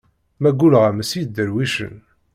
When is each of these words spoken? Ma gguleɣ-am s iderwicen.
Ma 0.41 0.49
gguleɣ-am 0.51 0.99
s 1.09 1.11
iderwicen. 1.21 1.95